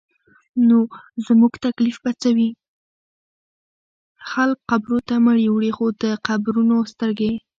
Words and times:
خلک 4.31 4.59
قبرو 4.69 4.99
ته 5.07 5.15
مړي 5.25 5.47
وړي 5.49 5.71
خو 5.77 5.87
ته 6.01 6.09
قبرونه 6.27 6.75
سترګې 6.93 7.33